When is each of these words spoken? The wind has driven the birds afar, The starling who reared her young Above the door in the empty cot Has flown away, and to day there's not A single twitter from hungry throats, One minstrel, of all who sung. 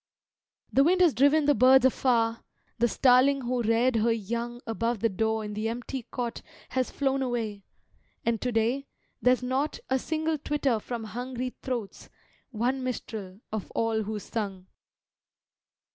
The 0.73 0.83
wind 0.83 0.99
has 1.01 1.13
driven 1.13 1.45
the 1.45 1.53
birds 1.53 1.85
afar, 1.85 2.43
The 2.79 2.87
starling 2.87 3.41
who 3.41 3.61
reared 3.61 3.97
her 3.97 4.11
young 4.11 4.59
Above 4.65 4.97
the 5.01 5.09
door 5.09 5.45
in 5.45 5.53
the 5.53 5.69
empty 5.69 6.07
cot 6.09 6.41
Has 6.69 6.89
flown 6.89 7.21
away, 7.21 7.65
and 8.25 8.41
to 8.41 8.51
day 8.51 8.87
there's 9.21 9.43
not 9.43 9.77
A 9.91 9.99
single 9.99 10.39
twitter 10.39 10.79
from 10.79 11.03
hungry 11.03 11.51
throats, 11.61 12.09
One 12.49 12.81
minstrel, 12.83 13.41
of 13.51 13.69
all 13.75 14.01
who 14.01 14.17
sung. 14.17 14.65